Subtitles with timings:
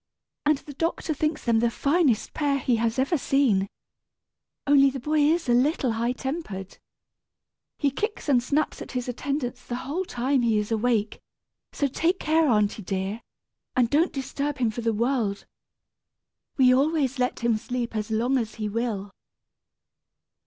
[0.47, 3.69] "And the doctor thinks them the finest pair he has ever seen.
[4.65, 6.79] Only the boy is a little high tempered.
[7.77, 11.21] He kicks and snaps at his attendants the whole time he is awake;
[11.71, 13.21] so take care, aunty dear,
[13.75, 15.45] and don't disturb him for the world.
[16.57, 19.11] We always let him sleep as long as he will."